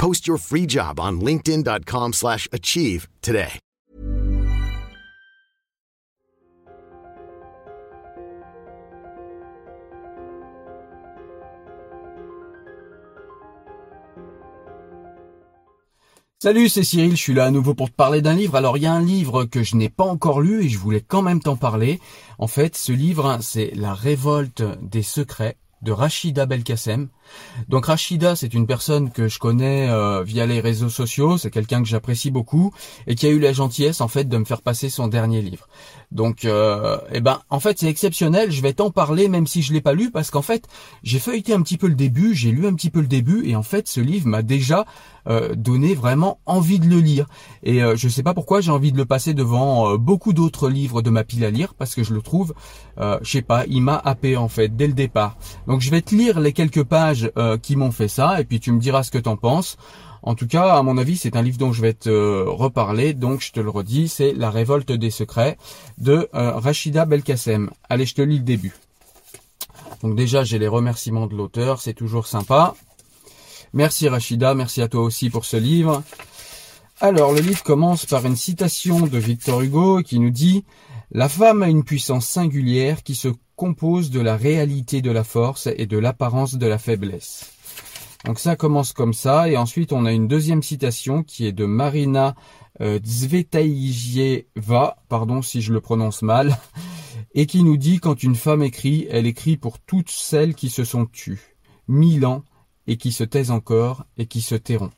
[0.00, 3.60] Post your free job on linkedin.com/achieve slash achieve today.
[16.42, 18.54] Salut, c'est Cyril, je suis là à nouveau pour te parler d'un livre.
[18.54, 21.04] Alors il y a un livre que je n'ai pas encore lu et je voulais
[21.06, 22.00] quand même t'en parler.
[22.38, 27.08] En fait, ce livre, c'est La révolte des secrets de Rachida Belkacem.
[27.68, 31.82] Donc Rachida, c'est une personne que je connais euh, via les réseaux sociaux, c'est quelqu'un
[31.82, 32.72] que j'apprécie beaucoup
[33.06, 35.68] et qui a eu la gentillesse en fait de me faire passer son dernier livre.
[36.10, 39.72] Donc euh, eh ben en fait c'est exceptionnel, je vais t'en parler même si je
[39.72, 40.66] l'ai pas lu parce qu'en fait,
[41.02, 43.54] j'ai feuilleté un petit peu le début, j'ai lu un petit peu le début et
[43.54, 44.86] en fait ce livre m'a déjà
[45.28, 47.26] euh, donné vraiment envie de le lire
[47.62, 50.68] et euh, je sais pas pourquoi j'ai envie de le passer devant euh, beaucoup d'autres
[50.68, 52.54] livres de ma pile à lire parce que je le trouve
[53.00, 55.36] euh, je sais pas, il m'a happé en fait dès le départ.
[55.66, 58.60] Donc je vais te lire les quelques pages euh, qui m'ont fait ça et puis
[58.60, 59.78] tu me diras ce que t'en penses.
[60.22, 63.14] En tout cas, à mon avis, c'est un livre dont je vais te euh, reparler,
[63.14, 65.56] donc je te le redis, c'est La révolte des secrets
[65.96, 67.70] de Rachida Belkacem.
[67.88, 68.74] Allez, je te lis le début.
[70.02, 72.74] Donc déjà, j'ai les remerciements de l'auteur, c'est toujours sympa.
[73.72, 76.02] Merci Rachida, merci à toi aussi pour ce livre.
[77.00, 80.64] Alors, le livre commence par une citation de Victor Hugo qui nous dit
[81.12, 85.68] La femme a une puissance singulière qui se compose de la réalité de la force
[85.68, 87.52] et de l'apparence de la faiblesse.
[88.24, 91.64] Donc ça commence comme ça, et ensuite on a une deuxième citation qui est de
[91.64, 92.34] Marina
[92.80, 92.98] euh,
[95.08, 96.58] pardon si je le prononce mal,
[97.34, 100.84] et qui nous dit quand une femme écrit, elle écrit pour toutes celles qui se
[100.84, 101.56] sont tues,
[101.88, 102.42] mille ans,
[102.90, 104.90] et qui se taisent encore, et qui se tairont.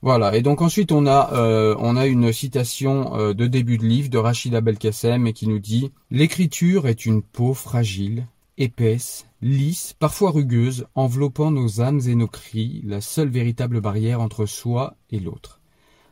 [0.00, 3.84] Voilà, et donc ensuite on a euh, on a une citation euh, de début de
[3.84, 9.94] livre de Rachida Belkacem et qui nous dit L'écriture est une peau fragile, épaisse, lisse,
[9.98, 15.20] parfois rugueuse, enveloppant nos âmes et nos cris, la seule véritable barrière entre soi et
[15.20, 15.60] l'autre.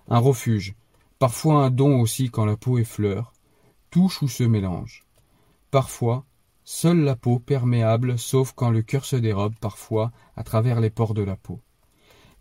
[0.08, 0.74] Un refuge,
[1.18, 3.32] parfois un don aussi quand la peau effleure,
[3.90, 5.06] touche ou se mélange.
[5.70, 6.26] Parfois,
[6.70, 11.14] seule la peau perméable sauf quand le cœur se dérobe parfois à travers les pores
[11.14, 11.60] de la peau.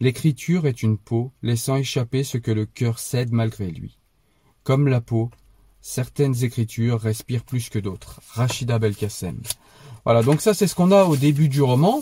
[0.01, 3.97] L'écriture est une peau laissant échapper ce que le cœur cède malgré lui.
[4.65, 5.31] Comme la peau,
[5.79, 8.19] certaines écritures respirent plus que d'autres.
[8.33, 9.39] Rachida Belkacem.
[10.03, 12.01] Voilà, donc ça c'est ce qu'on a au début du roman.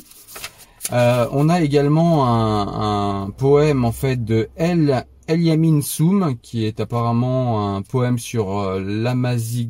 [0.93, 7.75] Euh, on a également un, poème en fait de El Eliamin Soum, qui est apparemment
[7.75, 9.69] un poème sur euh, l'Amazigh.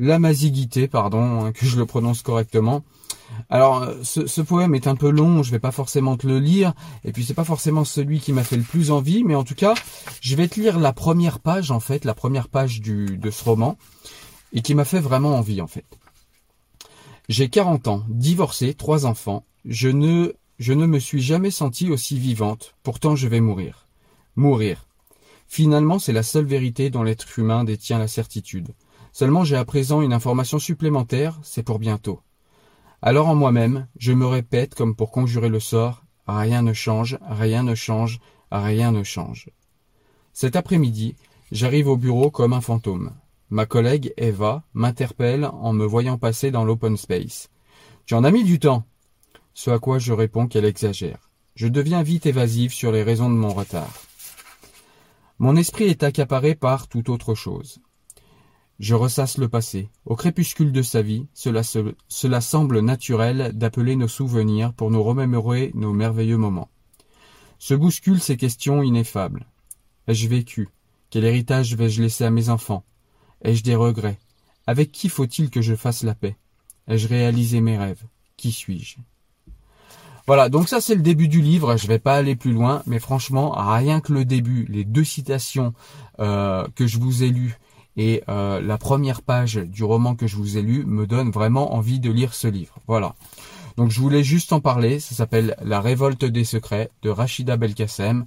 [0.00, 2.82] L'Amaziguité, pardon, hein, que je le prononce correctement.
[3.50, 6.72] Alors, euh, ce, poème est un peu long, je vais pas forcément te le lire,
[7.04, 9.54] et puis c'est pas forcément celui qui m'a fait le plus envie, mais en tout
[9.54, 9.74] cas,
[10.22, 13.76] je vais te lire la première page, en fait, la première page de ce roman,
[14.54, 15.84] et qui m'a fait vraiment envie, en fait.
[17.28, 22.18] J'ai 40 ans, divorcé, trois enfants, je ne, je ne me suis jamais sentie aussi
[22.18, 23.86] vivante, pourtant je vais mourir.
[24.34, 24.86] Mourir.
[25.46, 28.68] Finalement, c'est la seule vérité dont l'être humain détient la certitude.
[29.12, 32.20] Seulement j'ai à présent une information supplémentaire, c'est pour bientôt.
[33.02, 37.62] Alors en moi-même, je me répète comme pour conjurer le sort, rien ne change, rien
[37.62, 38.20] ne change,
[38.52, 39.50] rien ne change.
[40.32, 41.16] Cet après-midi,
[41.50, 43.12] j'arrive au bureau comme un fantôme.
[43.48, 47.48] Ma collègue Eva m'interpelle en me voyant passer dans l'open space.
[48.06, 48.84] Tu en as mis du temps.
[49.54, 51.30] Ce à quoi je réponds qu'elle exagère.
[51.56, 53.92] Je deviens vite évasive sur les raisons de mon retard.
[55.38, 57.80] Mon esprit est accaparé par toute autre chose.
[58.80, 59.90] Je ressasse le passé.
[60.06, 65.02] Au crépuscule de sa vie, cela, se- cela semble naturel d'appeler nos souvenirs pour nous
[65.02, 66.70] remémorer nos merveilleux moments.
[67.58, 69.44] Se bousculent ces questions ineffables.
[70.08, 70.70] Ai-je vécu?
[71.10, 72.82] Quel héritage vais-je laisser à mes enfants?
[73.44, 74.18] Ai-je des regrets?
[74.66, 76.38] Avec qui faut-il que je fasse la paix?
[76.88, 78.04] Ai-je réalisé mes rêves?
[78.38, 78.96] Qui suis-je?
[80.26, 82.98] Voilà, donc ça c'est le début du livre, je vais pas aller plus loin, mais
[82.98, 85.74] franchement, rien que le début, les deux citations
[86.18, 87.58] euh, que je vous ai lues
[88.00, 91.74] et euh, la première page du roman que je vous ai lu me donne vraiment
[91.74, 92.76] envie de lire ce livre.
[92.86, 93.14] Voilà.
[93.76, 98.24] Donc je voulais juste en parler, ça s'appelle La révolte des secrets de Rachida Belkacem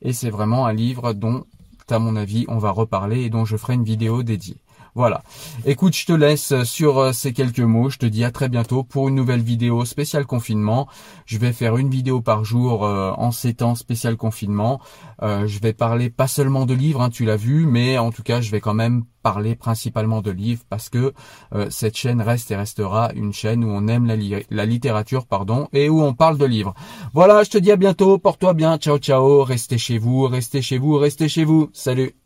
[0.00, 1.44] et c'est vraiment un livre dont
[1.90, 4.58] à mon avis on va reparler et dont je ferai une vidéo dédiée.
[4.96, 5.22] Voilà.
[5.66, 7.90] Écoute, je te laisse sur euh, ces quelques mots.
[7.90, 10.88] Je te dis à très bientôt pour une nouvelle vidéo spéciale confinement.
[11.26, 14.80] Je vais faire une vidéo par jour euh, en ces temps spécial confinement.
[15.22, 18.22] Euh, je vais parler pas seulement de livres, hein, tu l'as vu, mais en tout
[18.22, 21.12] cas, je vais quand même parler principalement de livres parce que
[21.54, 24.16] euh, cette chaîne reste et restera une chaîne où on aime la,
[24.50, 26.72] la littérature, pardon, et où on parle de livres.
[27.12, 28.18] Voilà, je te dis à bientôt.
[28.18, 28.78] Porte-toi bien.
[28.78, 29.44] Ciao, ciao.
[29.44, 31.68] Restez chez vous, restez chez vous, restez chez vous.
[31.74, 32.25] Salut.